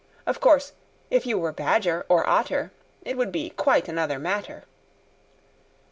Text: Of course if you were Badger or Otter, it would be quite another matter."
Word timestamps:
Of 0.25 0.39
course 0.39 0.71
if 1.11 1.27
you 1.27 1.37
were 1.37 1.51
Badger 1.51 2.07
or 2.09 2.27
Otter, 2.27 2.71
it 3.03 3.17
would 3.17 3.31
be 3.31 3.51
quite 3.51 3.87
another 3.87 4.17
matter." 4.17 4.63